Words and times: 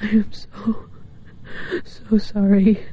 I 0.00 0.06
am 0.06 0.32
so, 0.32 0.86
so 1.84 2.18
sorry 2.18 2.84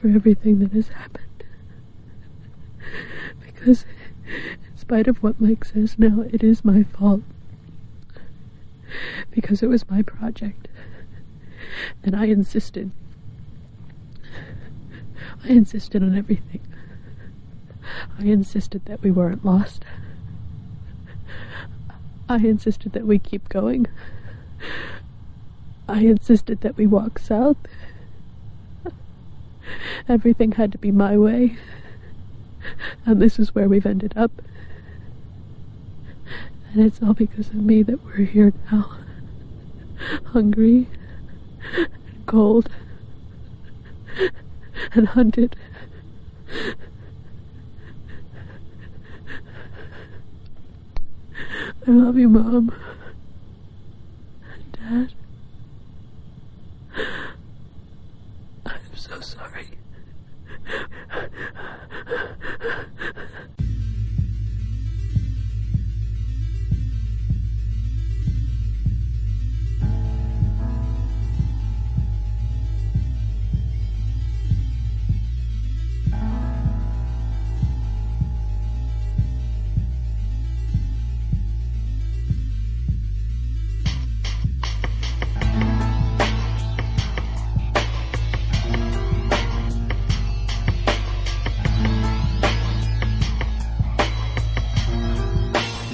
for 0.00 0.08
everything 0.08 0.58
that 0.60 0.72
has 0.72 0.88
happened. 0.88 1.44
Because, 3.44 3.84
in 4.26 4.76
spite 4.76 5.08
of 5.08 5.22
what 5.22 5.40
Mike 5.40 5.64
says 5.64 5.98
now, 5.98 6.24
it 6.32 6.42
is 6.42 6.64
my 6.64 6.82
fault. 6.82 7.22
Because 9.30 9.62
it 9.62 9.68
was 9.68 9.88
my 9.90 10.02
project. 10.02 10.68
And 12.02 12.16
I 12.16 12.26
insisted. 12.26 12.90
I 15.44 15.48
insisted 15.48 16.02
on 16.02 16.16
everything. 16.16 16.60
I 18.18 18.24
insisted 18.24 18.84
that 18.86 19.02
we 19.02 19.10
weren't 19.10 19.44
lost. 19.44 19.84
I 22.28 22.36
insisted 22.36 22.92
that 22.92 23.06
we 23.06 23.18
keep 23.18 23.48
going. 23.48 23.86
I 25.88 26.00
insisted 26.00 26.60
that 26.60 26.76
we 26.76 26.86
walk 26.86 27.18
south. 27.18 27.56
Everything 30.08 30.52
had 30.52 30.70
to 30.72 30.78
be 30.78 30.90
my 30.90 31.16
way. 31.16 31.56
And 33.06 33.22
this 33.22 33.38
is 33.38 33.54
where 33.54 33.68
we've 33.68 33.86
ended 33.86 34.12
up. 34.14 34.30
And 36.72 36.84
it's 36.84 37.02
all 37.02 37.14
because 37.14 37.48
of 37.48 37.54
me 37.54 37.82
that 37.84 38.04
we're 38.04 38.26
here 38.26 38.52
now. 38.70 38.98
Hungry 40.26 40.86
and 41.74 42.26
cold 42.26 42.68
and 44.92 45.08
hunted. 45.08 45.56
I 51.86 51.90
love 51.90 52.18
you, 52.18 52.28
Mom. 52.28 52.74
Dad. 54.72 55.14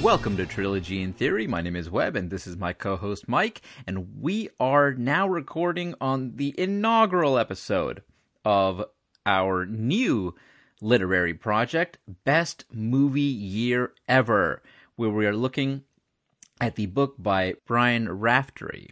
Welcome 0.05 0.37
to 0.37 0.45
Trilogy 0.45 1.01
in 1.01 1.13
Theory. 1.13 1.47
My 1.47 1.61
name 1.61 1.75
is 1.75 1.89
Webb, 1.89 2.15
and 2.15 2.29
this 2.29 2.45
is 2.45 2.55
my 2.55 2.73
co 2.73 2.95
host 2.95 3.27
Mike, 3.27 3.63
and 3.87 4.21
we 4.21 4.49
are 4.59 4.93
now 4.93 5.27
recording 5.27 5.95
on 5.99 6.35
the 6.35 6.53
inaugural 6.59 7.39
episode 7.39 8.03
of 8.45 8.85
our 9.25 9.65
new 9.65 10.35
literary 10.79 11.33
project, 11.33 11.97
Best 12.23 12.65
Movie 12.71 13.21
Year 13.21 13.93
Ever, 14.07 14.61
where 14.95 15.09
we 15.09 15.25
are 15.25 15.35
looking 15.35 15.81
at 16.61 16.75
the 16.75 16.85
book 16.85 17.15
by 17.17 17.55
Brian 17.65 18.07
Raftery. 18.07 18.91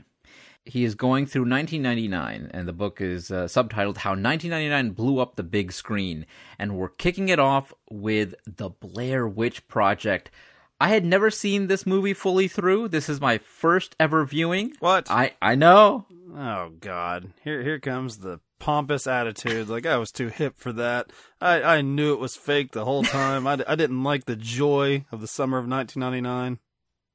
He 0.65 0.83
is 0.83 0.95
going 0.95 1.27
through 1.27 1.47
1999, 1.47 2.49
and 2.51 2.67
the 2.67 2.73
book 2.73 3.01
is 3.01 3.29
uh, 3.29 3.43
subtitled 3.43 3.97
How 3.97 4.15
1999 4.15 4.89
Blew 4.93 5.19
Up 5.19 5.35
the 5.35 5.43
Big 5.43 5.73
Screen. 5.73 6.25
And 6.57 6.75
we're 6.75 6.89
kicking 6.89 7.29
it 7.29 7.37
off 7.37 7.71
with 7.91 8.33
The 8.47 8.69
Blair 8.69 9.27
Witch 9.27 9.67
Project 9.67 10.31
I 10.79 10.89
had 10.89 11.05
never 11.05 11.29
seen 11.31 11.67
this 11.67 11.85
movie 11.85 12.13
fully 12.13 12.47
through. 12.47 12.89
This 12.89 13.07
is 13.07 13.21
my 13.21 13.37
first 13.37 13.95
ever 13.99 14.25
viewing. 14.25 14.73
What? 14.79 15.09
I 15.09 15.33
I 15.41 15.55
know. 15.55 16.05
Oh 16.35 16.71
God! 16.79 17.31
Here 17.43 17.61
here 17.61 17.79
comes 17.79 18.17
the 18.17 18.39
pompous 18.59 19.07
attitude. 19.07 19.69
Like 19.69 19.85
I 19.85 19.97
was 19.97 20.11
too 20.11 20.29
hip 20.29 20.55
for 20.57 20.73
that. 20.73 21.11
I 21.39 21.61
I 21.61 21.81
knew 21.81 22.13
it 22.13 22.19
was 22.19 22.35
fake 22.35 22.71
the 22.71 22.85
whole 22.85 23.03
time. 23.03 23.47
I, 23.47 23.63
I 23.67 23.75
didn't 23.75 24.03
like 24.03 24.25
the 24.25 24.35
joy 24.35 25.05
of 25.11 25.21
the 25.21 25.27
summer 25.27 25.57
of 25.57 25.67
1999. 25.67 26.59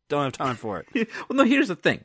Don't 0.08 0.24
have 0.24 0.32
time 0.32 0.56
for 0.56 0.78
it. 0.80 0.86
well, 1.28 1.36
no. 1.36 1.44
Here's 1.44 1.68
the 1.68 1.76
thing. 1.76 2.04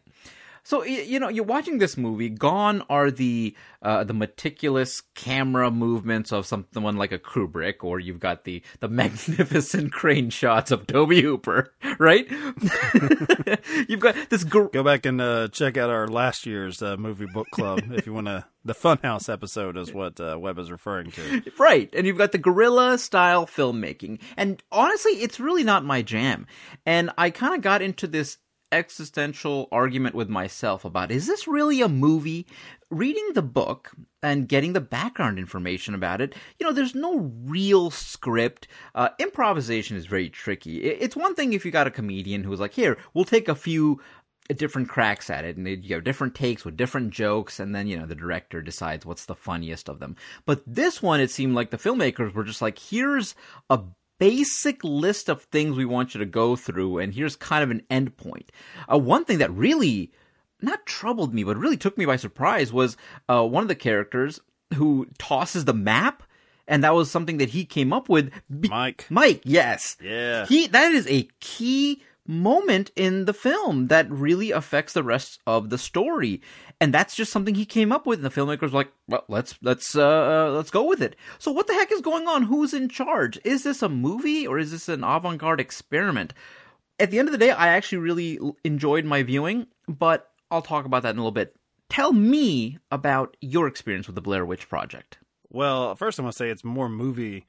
So 0.63 0.83
you 0.83 1.19
know, 1.19 1.27
you're 1.27 1.43
watching 1.43 1.77
this 1.77 1.97
movie. 1.97 2.29
Gone 2.29 2.83
are 2.89 3.11
the 3.11 3.55
uh, 3.81 4.05
the 4.05 4.13
meticulous 4.13 5.01
camera 5.13 5.69
movements 5.69 6.31
of 6.31 6.45
someone 6.45 6.95
like 6.95 7.11
a 7.11 7.19
Kubrick, 7.19 7.83
or 7.83 7.99
you've 7.99 8.21
got 8.21 8.45
the 8.45 8.63
the 8.79 8.87
magnificent 8.89 9.91
crane 9.91 10.29
shots 10.29 10.71
of 10.71 10.87
Tobe 10.87 11.11
Hooper, 11.13 11.73
right? 11.99 12.25
you've 13.89 13.99
got 13.99 14.15
this. 14.29 14.45
Gr- 14.45 14.67
Go 14.67 14.83
back 14.83 15.05
and 15.05 15.19
uh, 15.19 15.49
check 15.49 15.75
out 15.75 15.89
our 15.89 16.07
last 16.07 16.45
year's 16.45 16.81
uh, 16.81 16.95
movie 16.95 17.27
book 17.33 17.47
club 17.51 17.81
if 17.91 18.05
you 18.05 18.13
want 18.13 18.27
to. 18.27 18.45
The 18.65 18.73
Funhouse 18.73 19.27
episode 19.31 19.75
is 19.75 19.93
what 19.93 20.21
uh, 20.21 20.37
Webb 20.39 20.57
is 20.57 20.71
referring 20.71 21.11
to, 21.11 21.43
right? 21.59 21.89
And 21.93 22.07
you've 22.07 22.17
got 22.17 22.31
the 22.31 22.37
guerrilla 22.37 22.97
style 22.97 23.45
filmmaking, 23.45 24.21
and 24.37 24.63
honestly, 24.71 25.11
it's 25.13 25.41
really 25.41 25.65
not 25.65 25.83
my 25.83 26.01
jam. 26.01 26.47
And 26.85 27.11
I 27.17 27.29
kind 27.29 27.53
of 27.53 27.59
got 27.61 27.81
into 27.81 28.07
this 28.07 28.37
existential 28.73 29.67
argument 29.71 30.15
with 30.15 30.29
myself 30.29 30.83
about 30.83 31.11
is 31.11 31.27
this 31.27 31.47
really 31.47 31.81
a 31.81 31.87
movie? 31.87 32.47
Reading 32.89 33.29
the 33.33 33.41
book 33.41 33.91
and 34.21 34.47
getting 34.47 34.73
the 34.73 34.81
background 34.81 35.39
information 35.39 35.95
about 35.95 36.21
it, 36.21 36.35
you 36.59 36.65
know, 36.65 36.73
there's 36.73 36.93
no 36.93 37.31
real 37.45 37.89
script. 37.89 38.67
Uh, 38.93 39.09
improvisation 39.19 39.97
is 39.97 40.05
very 40.05 40.29
tricky. 40.29 40.83
It's 40.83 41.15
one 41.15 41.33
thing 41.33 41.53
if 41.53 41.65
you 41.65 41.71
got 41.71 41.87
a 41.87 41.91
comedian 41.91 42.43
who's 42.43 42.59
like, 42.59 42.73
here, 42.73 42.97
we'll 43.13 43.25
take 43.25 43.47
a 43.47 43.55
few 43.55 43.99
different 44.49 44.89
cracks 44.89 45.29
at 45.29 45.45
it 45.45 45.55
and 45.55 45.85
you 45.85 45.95
have 45.95 46.03
different 46.03 46.35
takes 46.35 46.65
with 46.65 46.75
different 46.75 47.11
jokes 47.11 47.61
and 47.61 47.73
then 47.73 47.87
you 47.87 47.97
know 47.97 48.05
the 48.05 48.13
director 48.13 48.61
decides 48.61 49.05
what's 49.05 49.25
the 49.25 49.35
funniest 49.35 49.87
of 49.87 49.99
them 49.99 50.17
but 50.45 50.61
this 50.67 51.01
one 51.01 51.21
it 51.21 51.31
seemed 51.31 51.55
like 51.55 51.69
the 51.69 51.77
filmmakers 51.77 52.33
were 52.33 52.43
just 52.43 52.61
like 52.61 52.77
here's 52.77 53.35
a 53.69 53.79
basic 54.19 54.83
list 54.83 55.29
of 55.29 55.43
things 55.43 55.75
we 55.75 55.85
want 55.85 56.13
you 56.13 56.19
to 56.19 56.25
go 56.25 56.55
through, 56.55 56.99
and 56.99 57.13
here's 57.13 57.35
kind 57.35 57.63
of 57.63 57.71
an 57.71 57.83
endpoint. 57.89 58.49
Uh, 58.91 58.97
one 58.97 59.25
thing 59.25 59.39
that 59.39 59.51
really 59.51 60.11
not 60.61 60.85
troubled 60.85 61.33
me, 61.33 61.43
but 61.43 61.57
really 61.57 61.77
took 61.77 61.97
me 61.97 62.05
by 62.05 62.15
surprise 62.15 62.71
was 62.71 62.97
uh, 63.27 63.45
one 63.45 63.63
of 63.63 63.67
the 63.67 63.75
characters 63.75 64.39
who 64.75 65.07
tosses 65.17 65.65
the 65.65 65.73
map. 65.73 66.23
And 66.65 66.85
that 66.85 66.93
was 66.93 67.11
something 67.11 67.39
that 67.39 67.49
he 67.49 67.65
came 67.65 67.91
up 67.91 68.07
with. 68.07 68.31
Be- 68.61 68.69
Mike. 68.69 69.05
Mike, 69.09 69.41
yes. 69.43 69.97
Yeah. 70.01 70.45
He 70.45 70.67
that 70.67 70.93
is 70.93 71.05
a 71.07 71.27
key 71.41 72.01
moment 72.27 72.91
in 72.95 73.25
the 73.25 73.33
film 73.33 73.87
that 73.87 74.09
really 74.09 74.51
affects 74.51 74.93
the 74.93 75.03
rest 75.03 75.39
of 75.45 75.69
the 75.69 75.77
story. 75.77 76.41
And 76.79 76.93
that's 76.93 77.15
just 77.15 77.31
something 77.31 77.55
he 77.55 77.65
came 77.65 77.91
up 77.91 78.05
with 78.05 78.23
and 78.23 78.25
the 78.25 78.41
filmmakers 78.41 78.71
were 78.71 78.79
like 78.79 78.91
well 79.07 79.25
let's 79.27 79.55
let's 79.61 79.95
uh, 79.95 80.47
uh, 80.47 80.51
let's 80.51 80.71
go 80.71 80.83
with 80.83 81.01
it. 81.01 81.15
So 81.39 81.51
what 81.51 81.67
the 81.67 81.73
heck 81.73 81.91
is 81.91 82.01
going 82.01 82.27
on? 82.27 82.43
Who's 82.43 82.73
in 82.73 82.89
charge? 82.89 83.39
Is 83.43 83.63
this 83.63 83.81
a 83.81 83.89
movie 83.89 84.47
or 84.47 84.57
is 84.57 84.71
this 84.71 84.89
an 84.89 85.03
avant-garde 85.03 85.59
experiment? 85.59 86.33
At 86.99 87.11
the 87.11 87.19
end 87.19 87.27
of 87.27 87.33
the 87.33 87.37
day 87.37 87.51
i 87.51 87.69
actually 87.69 87.97
really 87.99 88.39
enjoyed 88.63 89.05
my 89.05 89.23
viewing 89.23 89.67
but 89.87 90.31
i'll 90.51 90.61
talk 90.61 90.85
about 90.85 91.03
that 91.03 91.11
in 91.11 91.17
a 91.17 91.21
little 91.21 91.31
bit. 91.31 91.55
Tell 91.89 92.13
me 92.13 92.79
about 92.91 93.37
your 93.41 93.67
experience 93.67 94.07
with 94.07 94.15
the 94.15 94.21
blair 94.21 94.45
witch 94.45 94.69
project. 94.69 95.17
Well 95.49 95.95
first 95.95 96.19
i 96.19 96.23
want 96.23 96.33
to 96.33 96.37
say 96.37 96.49
it's 96.49 96.63
more 96.63 96.89
movie 96.89 97.45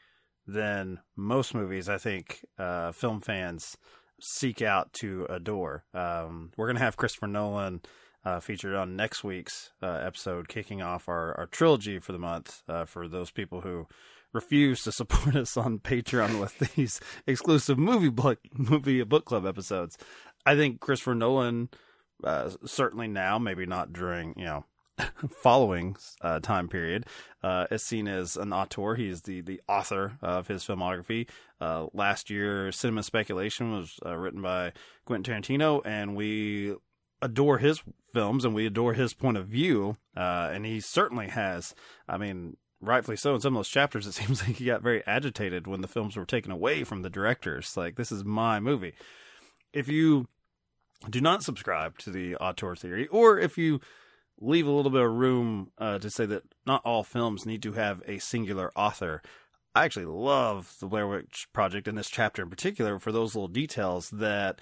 than 0.46 1.00
most 1.16 1.54
movies 1.54 1.88
i 1.88 1.96
think 1.96 2.44
uh, 2.58 2.92
film 2.92 3.20
fans 3.20 3.78
seek 4.20 4.62
out 4.62 4.92
to 4.94 5.26
adore. 5.28 5.84
Um, 5.92 6.50
we're 6.56 6.66
going 6.66 6.76
to 6.76 6.82
have 6.82 6.96
Christopher 6.96 7.26
Nolan 7.26 7.82
uh, 8.24 8.40
featured 8.40 8.74
on 8.74 8.96
next 8.96 9.22
week's 9.22 9.72
uh, 9.82 10.00
episode, 10.04 10.48
kicking 10.48 10.82
off 10.82 11.08
our, 11.08 11.36
our 11.38 11.46
trilogy 11.46 11.98
for 11.98 12.12
the 12.12 12.18
month 12.18 12.62
uh, 12.68 12.84
for 12.84 13.06
those 13.06 13.30
people 13.30 13.60
who 13.60 13.86
refuse 14.32 14.82
to 14.82 14.92
support 14.92 15.36
us 15.36 15.56
on 15.56 15.78
Patreon 15.78 16.40
with 16.40 16.58
these 16.74 17.00
exclusive 17.26 17.78
movie 17.78 18.10
book 18.10 18.38
movie 18.52 19.02
book 19.04 19.24
club 19.24 19.46
episodes. 19.46 19.98
I 20.46 20.56
think 20.56 20.80
Christopher 20.80 21.14
Nolan, 21.14 21.70
uh, 22.22 22.50
certainly 22.64 23.08
now, 23.08 23.38
maybe 23.38 23.66
not 23.66 23.92
during 23.92 24.34
you 24.36 24.44
know 24.44 24.64
following 25.30 25.96
uh, 26.20 26.40
time 26.40 26.68
period 26.68 27.06
uh, 27.42 27.66
is 27.70 27.82
seen 27.82 28.06
as 28.08 28.36
an 28.36 28.52
auteur. 28.52 28.94
He's 28.94 29.22
the, 29.22 29.40
the 29.40 29.60
author 29.68 30.18
of 30.22 30.48
his 30.48 30.64
filmography. 30.64 31.28
Uh, 31.60 31.86
last 31.92 32.30
year, 32.30 32.70
Cinema 32.72 33.02
Speculation 33.02 33.72
was 33.72 33.98
uh, 34.04 34.16
written 34.16 34.42
by 34.42 34.72
Quentin 35.04 35.42
Tarantino, 35.42 35.82
and 35.84 36.14
we 36.14 36.74
adore 37.22 37.58
his 37.58 37.82
films 38.12 38.44
and 38.44 38.54
we 38.54 38.66
adore 38.66 38.92
his 38.92 39.14
point 39.14 39.36
of 39.36 39.46
view. 39.46 39.96
Uh, 40.16 40.50
and 40.52 40.66
he 40.66 40.80
certainly 40.80 41.28
has. 41.28 41.74
I 42.08 42.18
mean, 42.18 42.56
rightfully 42.80 43.16
so. 43.16 43.34
In 43.34 43.40
some 43.40 43.54
of 43.54 43.58
those 43.58 43.68
chapters, 43.68 44.06
it 44.06 44.12
seems 44.14 44.46
like 44.46 44.56
he 44.56 44.66
got 44.66 44.82
very 44.82 45.04
agitated 45.06 45.66
when 45.66 45.80
the 45.80 45.88
films 45.88 46.16
were 46.16 46.26
taken 46.26 46.52
away 46.52 46.84
from 46.84 47.02
the 47.02 47.10
directors. 47.10 47.76
Like, 47.76 47.96
this 47.96 48.12
is 48.12 48.24
my 48.24 48.60
movie. 48.60 48.94
If 49.72 49.88
you 49.88 50.28
do 51.10 51.20
not 51.20 51.42
subscribe 51.42 51.98
to 51.98 52.10
the 52.10 52.36
auteur 52.36 52.76
theory, 52.76 53.06
or 53.08 53.38
if 53.38 53.58
you 53.58 53.80
leave 54.40 54.66
a 54.66 54.70
little 54.70 54.90
bit 54.90 55.02
of 55.02 55.12
room 55.12 55.70
uh, 55.78 55.98
to 55.98 56.10
say 56.10 56.26
that 56.26 56.42
not 56.66 56.82
all 56.84 57.02
films 57.02 57.46
need 57.46 57.62
to 57.62 57.72
have 57.72 58.02
a 58.06 58.18
singular 58.18 58.70
author. 58.76 59.22
I 59.74 59.84
actually 59.84 60.06
love 60.06 60.74
the 60.80 60.86
Blair 60.86 61.06
Witch 61.06 61.48
Project 61.52 61.88
in 61.88 61.94
this 61.94 62.10
chapter 62.10 62.42
in 62.42 62.50
particular 62.50 62.98
for 62.98 63.12
those 63.12 63.34
little 63.34 63.48
details 63.48 64.08
that 64.10 64.60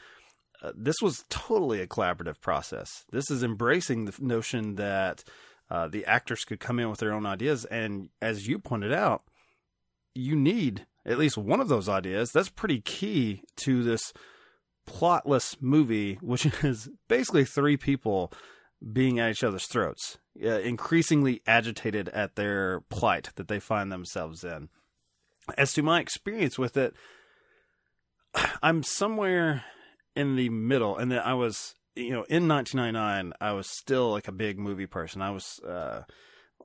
uh, 0.63 0.73
this 0.77 0.97
was 1.03 1.25
totally 1.29 1.81
a 1.81 1.87
collaborative 1.87 2.41
process. 2.41 3.05
This 3.11 3.31
is 3.31 3.43
embracing 3.43 4.05
the 4.05 4.15
notion 4.21 4.77
that 4.77 5.25
uh, 5.71 5.89
the 5.89 6.07
actors 6.07 6.45
could 6.45 6.61
come 6.61 6.79
in 6.79 6.89
with 6.89 7.01
their 7.01 7.13
own 7.13 7.27
ideas, 7.27 7.65
and 7.65 8.11
as 8.21 8.47
you 8.47 8.59
pointed 8.59 8.93
out, 8.93 9.23
you 10.15 10.37
need 10.37 10.87
at 11.05 11.19
least 11.19 11.37
one 11.37 11.61
of 11.61 11.69
those 11.69 11.89
ideas. 11.89 12.31
That's 12.31 12.51
pretty 12.51 12.81
key 12.81 13.43
to 13.65 13.83
this 13.83 14.13
plotless 14.87 15.57
movie, 15.61 16.19
which 16.21 16.47
is 16.65 16.89
basically 17.09 17.45
three 17.45 17.77
people 17.77 18.33
being 18.91 19.19
at 19.19 19.31
each 19.31 19.45
other's 19.45 19.67
throats, 19.67 20.19
uh, 20.43 20.59
increasingly 20.61 21.43
agitated 21.47 22.09
at 22.11 22.37
their 22.37 22.81
plight 22.89 23.31
that 23.37 23.49
they 23.49 23.61
find 23.61 23.93
themselves 23.93 24.43
in. 24.45 24.69
As 25.57 25.73
to 25.75 25.83
my 25.83 26.01
experience 26.01 26.59
with 26.59 26.77
it, 26.77 26.95
I'm 28.63 28.83
somewhere 28.83 29.65
in 30.17 30.37
the 30.37 30.49
middle, 30.49 30.97
and 30.97 31.11
that 31.13 31.27
I 31.27 31.35
was, 31.35 31.75
you 31.95 32.11
know, 32.11 32.25
in 32.29 32.49
1999, 32.49 33.33
I 33.41 33.53
was 33.53 33.67
still 33.67 34.11
like 34.11 34.29
a 34.29 34.33
big 34.33 34.59
movie 34.59 34.87
person. 34.87 35.23
I 35.23 35.31
was 35.31 35.61
uh, 35.61 36.03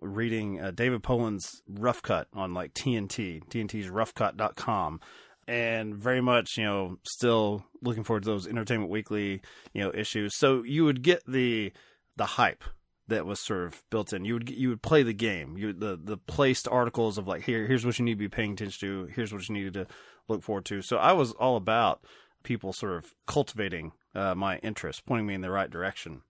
reading 0.02 0.62
uh, 0.62 0.72
David 0.72 1.04
Poland's 1.04 1.62
Rough 1.68 2.02
Cut 2.02 2.28
on 2.34 2.54
like 2.54 2.74
TNT, 2.74 3.48
TNT's 3.48 3.90
roughcut.com 3.90 5.00
and 5.48 5.96
very 5.96 6.22
much, 6.22 6.58
you 6.58 6.64
know, 6.66 6.98
still 7.04 7.64
looking 7.82 8.04
forward 8.04 8.24
to 8.24 8.30
those 8.30 8.48
Entertainment 8.48 8.92
Weekly, 8.92 9.42
you 9.74 9.82
know, 9.82 9.92
issues. 9.94 10.36
So 10.36 10.64
you 10.64 10.84
would 10.84 11.02
get 11.02 11.26
the 11.26 11.72
the 12.18 12.26
hype 12.26 12.64
that 13.08 13.26
was 13.26 13.40
sort 13.40 13.66
of 13.66 13.84
built 13.90 14.12
in. 14.12 14.26
You 14.26 14.36
would 14.36 14.50
you 14.50 14.70
would 14.70 14.82
play 14.82 15.04
the 15.04 15.14
game. 15.14 15.58
You 15.58 15.74
the 15.74 16.00
the 16.02 16.18
placed 16.18 16.68
articles 16.68 17.18
of 17.18 17.28
like 17.28 17.44
here 17.44 17.66
here's 17.66 17.86
what 17.86 17.98
you 17.98 18.06
need 18.06 18.16
to 18.16 18.18
be 18.18 18.30
paying 18.30 18.54
attention 18.54 18.80
to. 18.88 19.12
Here's 19.14 19.32
what 19.32 19.48
you 19.48 19.56
needed 19.56 19.74
to 19.74 19.88
look 20.28 20.44
forward 20.44 20.66
to. 20.66 20.82
So 20.82 20.98
I 20.98 21.14
was 21.14 21.32
all 21.34 21.56
about 21.56 22.02
people 22.44 22.74
sort 22.74 22.94
of 22.94 23.14
cultivating 23.26 23.94
uh, 24.14 24.36
my 24.36 24.58
interest, 24.58 25.06
pointing 25.06 25.28
me 25.28 25.34
in 25.34 25.42
the 25.42 25.52
right 25.52 25.70
direction. 25.70 26.22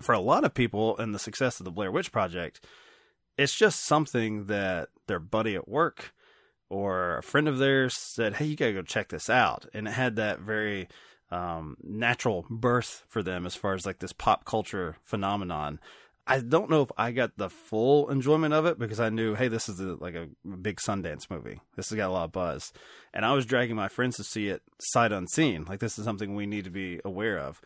For 0.00 0.14
a 0.14 0.20
lot 0.20 0.44
of 0.44 0.54
people, 0.54 0.96
and 0.98 1.14
the 1.14 1.18
success 1.18 1.60
of 1.60 1.64
the 1.64 1.70
Blair 1.70 1.90
Witch 1.90 2.12
Project, 2.12 2.64
it's 3.38 3.54
just 3.54 3.80
something 3.80 4.46
that 4.46 4.90
their 5.06 5.18
buddy 5.18 5.54
at 5.54 5.68
work 5.68 6.12
or 6.68 7.16
a 7.16 7.22
friend 7.22 7.48
of 7.48 7.58
theirs 7.58 7.94
said, 7.94 8.34
"Hey, 8.34 8.46
you 8.46 8.56
gotta 8.56 8.74
go 8.74 8.82
check 8.82 9.08
this 9.08 9.30
out," 9.30 9.66
and 9.72 9.88
it 9.88 9.92
had 9.92 10.16
that 10.16 10.40
very 10.40 10.88
um, 11.30 11.76
natural 11.82 12.46
birth 12.48 13.04
for 13.08 13.22
them 13.22 13.46
as 13.46 13.54
far 13.54 13.74
as 13.74 13.86
like 13.86 13.98
this 13.98 14.12
pop 14.12 14.44
culture 14.44 14.96
phenomenon. 15.04 15.80
I 16.26 16.40
don't 16.40 16.68
know 16.68 16.82
if 16.82 16.90
I 16.98 17.12
got 17.12 17.38
the 17.38 17.48
full 17.48 18.10
enjoyment 18.10 18.52
of 18.52 18.66
it 18.66 18.78
because 18.78 19.00
I 19.00 19.08
knew, 19.08 19.34
hey, 19.34 19.48
this 19.48 19.66
is 19.68 19.80
a, 19.80 19.94
like 19.94 20.14
a 20.14 20.28
big 20.46 20.76
Sundance 20.76 21.30
movie. 21.30 21.60
This 21.74 21.88
has 21.88 21.96
got 21.96 22.10
a 22.10 22.12
lot 22.12 22.24
of 22.24 22.32
buzz, 22.32 22.70
and 23.14 23.24
I 23.24 23.32
was 23.32 23.46
dragging 23.46 23.76
my 23.76 23.88
friends 23.88 24.16
to 24.16 24.24
see 24.24 24.48
it 24.48 24.62
sight 24.78 25.10
unseen. 25.10 25.64
Like 25.64 25.80
this 25.80 25.98
is 25.98 26.04
something 26.04 26.34
we 26.34 26.46
need 26.46 26.64
to 26.64 26.70
be 26.70 27.00
aware 27.02 27.38
of. 27.38 27.62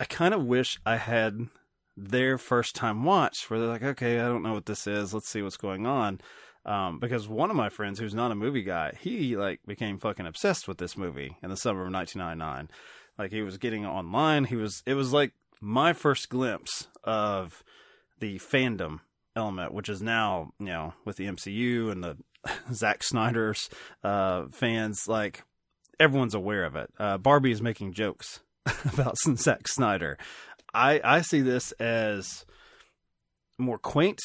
I 0.00 0.04
kind 0.04 0.32
of 0.32 0.44
wish 0.44 0.78
I 0.86 0.96
had 0.96 1.48
their 1.96 2.38
first 2.38 2.74
time 2.74 3.04
watch 3.04 3.48
where 3.48 3.58
they're 3.58 3.68
like, 3.68 3.82
okay, 3.82 4.20
I 4.20 4.28
don't 4.28 4.42
know 4.42 4.54
what 4.54 4.66
this 4.66 4.86
is. 4.86 5.14
Let's 5.14 5.28
see 5.28 5.42
what's 5.42 5.56
going 5.56 5.86
on. 5.86 6.20
Um, 6.66 6.98
because 6.98 7.28
one 7.28 7.48
of 7.48 7.56
my 7.56 7.68
friends 7.68 7.98
who's 7.98 8.14
not 8.14 8.32
a 8.32 8.34
movie 8.34 8.64
guy, 8.64 8.92
he 9.00 9.36
like 9.36 9.60
became 9.66 9.98
fucking 9.98 10.26
obsessed 10.26 10.66
with 10.66 10.78
this 10.78 10.96
movie 10.96 11.36
in 11.42 11.48
the 11.48 11.56
summer 11.56 11.86
of 11.86 11.92
1999. 11.92 12.68
Like 13.18 13.30
he 13.30 13.42
was 13.42 13.58
getting 13.58 13.86
online. 13.86 14.44
He 14.44 14.56
was. 14.56 14.82
It 14.86 14.94
was 14.94 15.12
like 15.12 15.32
my 15.60 15.92
first 15.92 16.28
glimpse 16.28 16.88
of 17.04 17.64
the 18.20 18.38
fandom 18.38 19.00
element, 19.34 19.72
which 19.72 19.88
is 19.88 20.02
now 20.02 20.52
you 20.58 20.66
know 20.66 20.94
with 21.04 21.16
the 21.16 21.26
MCU 21.26 21.90
and 21.90 22.02
the 22.02 22.16
Zack 22.72 23.02
Snyder's 23.02 23.68
uh, 24.04 24.46
fans. 24.50 25.06
Like 25.08 25.44
everyone's 25.98 26.34
aware 26.34 26.64
of 26.64 26.76
it. 26.76 26.90
Uh, 26.98 27.18
Barbie 27.18 27.52
is 27.52 27.62
making 27.62 27.92
jokes 27.92 28.40
about 28.92 29.16
Zack 29.36 29.68
Snyder. 29.68 30.18
I 30.74 31.00
I 31.02 31.20
see 31.22 31.40
this 31.40 31.72
as 31.72 32.44
more 33.58 33.78
quaint, 33.78 34.20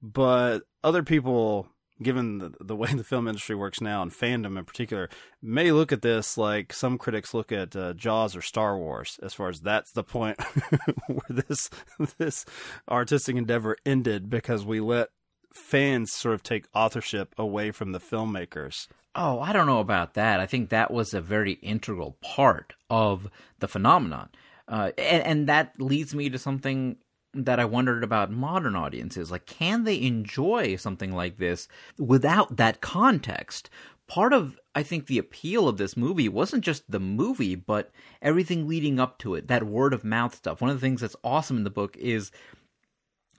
but 0.00 0.60
other 0.82 1.02
people 1.02 1.68
given 2.02 2.38
the, 2.38 2.52
the 2.60 2.76
way 2.76 2.92
the 2.92 3.04
film 3.04 3.28
industry 3.28 3.54
works 3.54 3.80
now 3.80 4.02
and 4.02 4.10
fandom 4.10 4.58
in 4.58 4.64
particular, 4.64 5.08
may 5.42 5.72
look 5.72 5.92
at 5.92 6.02
this 6.02 6.38
like 6.38 6.72
some 6.72 6.98
critics 6.98 7.34
look 7.34 7.52
at 7.52 7.74
uh, 7.76 7.92
Jaws 7.94 8.34
or 8.36 8.42
Star 8.42 8.78
Wars, 8.78 9.18
as 9.22 9.34
far 9.34 9.48
as 9.48 9.60
that's 9.60 9.92
the 9.92 10.04
point 10.04 10.40
where 11.06 11.20
this 11.28 11.70
this 12.18 12.44
artistic 12.88 13.36
endeavor 13.36 13.76
ended 13.84 14.30
because 14.30 14.64
we 14.64 14.80
let 14.80 15.08
fans 15.52 16.12
sort 16.12 16.34
of 16.34 16.42
take 16.42 16.66
authorship 16.74 17.34
away 17.36 17.70
from 17.70 17.92
the 17.92 18.00
filmmakers. 18.00 18.86
Oh, 19.14 19.40
I 19.40 19.52
don't 19.52 19.66
know 19.66 19.80
about 19.80 20.14
that. 20.14 20.38
I 20.38 20.46
think 20.46 20.70
that 20.70 20.92
was 20.92 21.12
a 21.12 21.20
very 21.20 21.54
integral 21.54 22.16
part 22.22 22.74
of 22.88 23.28
the 23.58 23.66
phenomenon. 23.66 24.28
Uh, 24.68 24.92
and, 24.96 25.22
and 25.24 25.48
that 25.48 25.80
leads 25.80 26.14
me 26.14 26.30
to 26.30 26.38
something 26.38 26.96
that 27.34 27.60
I 27.60 27.64
wondered 27.64 28.02
about 28.02 28.30
modern 28.30 28.74
audiences. 28.74 29.30
Like, 29.30 29.46
can 29.46 29.84
they 29.84 30.00
enjoy 30.00 30.76
something 30.76 31.12
like 31.12 31.38
this 31.38 31.68
without 31.98 32.56
that 32.56 32.80
context? 32.80 33.70
Part 34.06 34.32
of, 34.32 34.58
I 34.74 34.82
think, 34.82 35.06
the 35.06 35.18
appeal 35.18 35.68
of 35.68 35.76
this 35.76 35.96
movie 35.96 36.28
wasn't 36.28 36.64
just 36.64 36.90
the 36.90 36.98
movie, 36.98 37.54
but 37.54 37.92
everything 38.20 38.66
leading 38.66 38.98
up 38.98 39.18
to 39.18 39.34
it, 39.36 39.46
that 39.48 39.62
word 39.62 39.94
of 39.94 40.02
mouth 40.02 40.34
stuff. 40.34 40.60
One 40.60 40.70
of 40.70 40.76
the 40.76 40.84
things 40.84 41.00
that's 41.00 41.16
awesome 41.22 41.58
in 41.58 41.64
the 41.64 41.70
book 41.70 41.96
is 41.96 42.32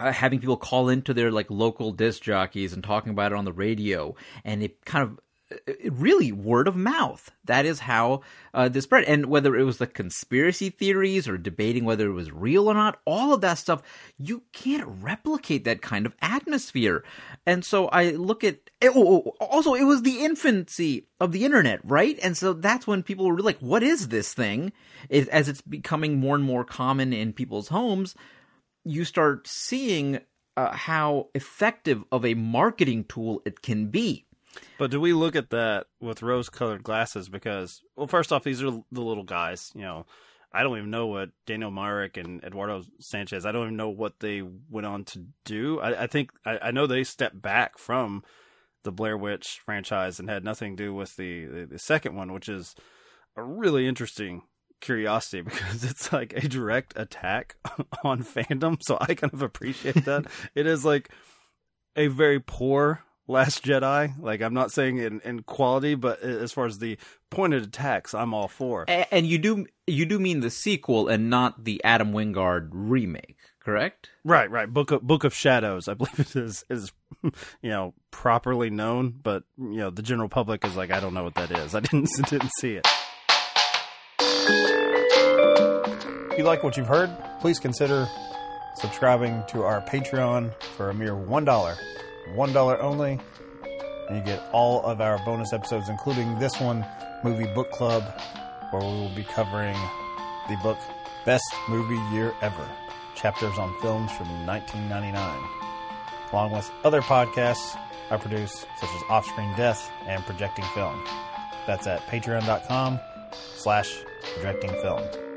uh, 0.02 0.12
having 0.12 0.40
people 0.40 0.58
call 0.58 0.90
into 0.90 1.14
their 1.14 1.32
like 1.32 1.52
local 1.52 1.92
disc 1.92 2.24
jockeys 2.24 2.74
and 2.74 2.84
talking 2.84 3.12
about 3.12 3.32
it 3.32 3.38
on 3.38 3.46
the 3.46 3.54
radio 3.54 4.16
and 4.44 4.64
it 4.64 4.84
kind 4.86 5.04
of 5.04 5.20
really 5.90 6.32
word 6.32 6.68
of 6.68 6.76
mouth. 6.76 7.32
That 7.46 7.66
is 7.66 7.80
how 7.80 8.22
uh, 8.54 8.70
this 8.70 8.84
spread. 8.84 9.06
And 9.06 9.26
whether 9.28 9.56
it 9.56 9.64
was 9.64 9.78
the 9.78 9.88
conspiracy 9.88 10.70
theories 10.70 11.28
or 11.28 11.38
debating 11.38 11.86
whether 11.86 12.08
it 12.08 12.14
was 12.14 12.32
real 12.32 12.68
or 12.70 12.74
not, 12.74 13.00
all 13.06 13.34
of 13.34 13.42
that 13.42 13.58
stuff, 13.58 13.82
you 14.18 14.44
can't 14.54 14.88
replicate 14.88 15.64
that 15.66 15.82
kind 15.82 16.06
of 16.06 16.16
atmosphere. 16.22 17.04
And 17.46 17.66
so 17.66 17.88
I 17.88 18.12
look 18.12 18.44
at 18.44 18.60
oh, 18.84 18.92
oh, 18.96 19.24
oh, 19.40 19.46
also 19.46 19.74
it 19.74 19.84
was 19.84 20.04
the 20.04 20.24
infancy 20.24 21.08
of 21.20 21.32
the 21.32 21.46
internet, 21.46 21.80
right? 21.84 22.18
And 22.22 22.38
so 22.38 22.54
that's 22.54 22.88
when 22.88 23.04
people 23.04 23.28
were 23.28 23.40
like, 23.40 23.60
"What 23.60 23.84
is 23.84 24.08
this 24.08 24.34
thing?" 24.34 24.72
It, 25.10 25.28
as 25.30 25.50
it's 25.50 25.62
becoming 25.62 26.20
more 26.20 26.36
and 26.36 26.44
more 26.44 26.64
common 26.64 27.14
in 27.14 27.34
people's 27.34 27.70
homes, 27.70 28.16
you 28.84 29.06
start 29.06 29.48
seeing 29.48 30.20
uh, 30.58 30.72
how 30.72 31.30
effective 31.34 32.04
of 32.12 32.26
a 32.26 32.34
marketing 32.34 33.06
tool 33.06 33.42
it 33.46 33.62
can 33.62 33.88
be 33.88 34.26
but 34.78 34.92
do 34.92 35.00
we 35.00 35.14
look 35.14 35.36
at 35.36 35.50
that 35.52 35.88
with 36.00 36.22
rose 36.22 36.50
colored 36.50 36.84
glasses? 36.84 37.30
Because, 37.30 37.82
well, 37.96 38.08
first 38.08 38.32
off, 38.32 38.44
these 38.44 38.62
are 38.64 38.72
the 38.92 39.02
little 39.02 39.24
guys. 39.24 39.72
You 39.76 39.84
know, 39.84 40.06
I 40.54 40.64
don't 40.64 40.78
even 40.78 40.92
know 40.92 41.08
what 41.08 41.30
Daniel 41.46 41.72
Myrick 41.72 42.18
and 42.18 42.44
Eduardo 42.44 42.84
Sanchez, 43.00 43.46
I 43.46 43.52
don't 43.52 43.64
even 43.64 43.78
know 43.78 43.90
what 43.90 44.20
they 44.20 44.42
went 44.70 44.88
on 44.88 45.06
to 45.06 45.26
do. 45.46 45.80
I, 45.80 46.04
I 46.04 46.08
think, 46.08 46.32
I, 46.46 46.60
I, 46.62 46.72
know 46.72 46.88
they 46.88 47.04
stepped 47.04 47.42
back 47.42 47.78
from 47.78 48.24
the 48.84 48.92
Blair 48.92 49.18
Witch 49.18 49.62
franchise 49.66 50.20
and 50.20 50.30
had 50.30 50.44
nothing 50.44 50.76
to 50.76 50.84
do 50.84 50.94
with 50.94 51.16
the, 51.16 51.46
the, 51.46 51.66
the 51.68 51.80
second 51.80 52.16
one, 52.16 52.34
which 52.34 52.50
is 52.50 52.76
a 53.38 53.44
really 53.44 53.88
interesting 53.88 54.42
curiosity 54.82 55.42
because 55.44 55.84
it's 55.86 56.12
like 56.12 56.34
a 56.34 56.48
direct 56.48 56.94
attack 56.98 57.56
on 58.04 58.24
fandom. 58.24 58.78
So 58.82 58.98
I 59.00 59.14
kind 59.14 59.34
of 59.34 59.42
appreciate 59.42 60.04
that. 60.06 60.26
it 60.56 60.68
is 60.68 60.84
like 60.84 61.10
a 61.96 62.08
very 62.08 62.40
poor 62.40 63.04
Last 63.32 63.64
Jedi. 63.64 64.14
Like 64.20 64.42
I'm 64.42 64.54
not 64.54 64.72
saying 64.72 64.98
in, 64.98 65.22
in 65.22 65.44
quality, 65.44 65.96
but 65.96 66.22
as 66.22 66.52
far 66.52 66.66
as 66.66 66.80
the 66.80 66.98
pointed 67.30 67.64
attacks, 67.64 68.14
I'm 68.14 68.34
all 68.34 68.50
for. 68.50 68.84
And, 68.90 69.08
and 69.10 69.26
you 69.26 69.38
do 69.38 69.66
you 69.88 70.06
do 70.06 70.20
mean 70.20 70.42
the 70.42 70.50
sequel 70.50 71.08
and 71.08 71.30
not 71.30 71.64
the 71.64 71.82
Adam 71.86 72.12
Wingard 72.12 72.70
remake, 72.74 73.38
correct? 73.62 74.10
Right, 74.26 74.52
right. 74.52 74.72
Book 74.72 74.92
of 74.92 75.02
Book 75.02 75.24
of 75.24 75.34
Shadows, 75.34 75.88
I 75.88 75.94
believe 75.94 76.20
it 76.20 76.36
is 76.36 76.66
is 76.70 76.92
you 77.24 77.70
know 77.70 77.94
properly 78.12 78.70
known, 78.70 79.12
but 79.24 79.44
you 79.58 79.78
know 79.78 79.90
the 79.90 80.02
general 80.02 80.28
public 80.28 80.66
is 80.66 80.76
like 80.76 80.92
I 80.92 81.00
don't 81.00 81.14
know 81.14 81.24
what 81.24 81.36
that 81.36 81.52
is. 81.52 81.74
I 81.74 81.80
didn't 81.80 82.10
didn't 82.30 82.52
see 82.60 82.74
it. 82.74 82.88
If 86.32 86.38
you 86.38 86.44
like 86.44 86.64
what 86.64 86.76
you've 86.76 86.88
heard, 86.88 87.16
please 87.40 87.60
consider 87.60 88.08
subscribing 88.76 89.44
to 89.50 89.64
our 89.64 89.82
Patreon 89.82 90.54
for 90.76 90.90
a 90.90 90.94
mere 90.94 91.16
one 91.16 91.46
dollar 91.46 91.78
$1 92.30 92.84
only. 92.84 93.20
And 94.08 94.18
you 94.18 94.24
get 94.24 94.44
all 94.52 94.84
of 94.84 95.02
our 95.02 95.18
bonus 95.26 95.54
episodes, 95.54 95.90
including 95.90 96.38
this 96.40 96.60
one, 96.60 96.86
Movie 97.24 97.52
Book 97.54 97.72
Club, 97.72 98.04
where 98.72 98.82
we 98.82 98.88
will 98.88 99.16
be 99.16 99.24
covering 99.24 99.78
the 100.50 100.58
book 100.58 100.78
Best 101.26 101.54
Movie 101.70 102.02
Year 102.16 102.34
Ever 102.42 102.68
chapters 103.16 103.58
on 103.58 103.74
films 103.82 104.12
from 104.12 104.28
1999, 104.48 105.44
along 106.32 106.52
with 106.52 106.72
other 106.84 107.02
podcasts 107.02 107.78
I 108.10 108.18
produce, 108.18 108.66
such 108.80 108.90
as 108.90 109.02
Offscreen 109.04 109.56
Death 109.56 109.90
and 110.08 110.24
Projecting 110.26 110.66
Film. 110.74 111.00
That's 111.68 111.88
at 111.88 112.02
patreon.com 112.08 113.00
slash 113.56 114.04
projecting 114.36 114.72
film. 114.82 115.31